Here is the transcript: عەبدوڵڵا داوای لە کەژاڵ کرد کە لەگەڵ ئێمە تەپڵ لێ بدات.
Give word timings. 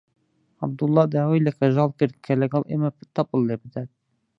عەبدوڵڵا 0.61 1.03
داوای 1.13 1.45
لە 1.47 1.51
کەژاڵ 1.59 1.89
کرد 1.99 2.15
کە 2.25 2.33
لەگەڵ 2.41 2.63
ئێمە 2.69 2.89
تەپڵ 3.15 3.39
لێ 3.49 3.55
بدات. 3.63 3.89